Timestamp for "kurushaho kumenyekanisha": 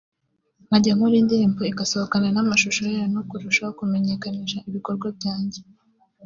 3.29-4.57